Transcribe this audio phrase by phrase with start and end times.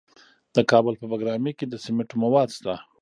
[0.55, 2.73] د کابل په بګرامي کې د سمنټو مواد شته.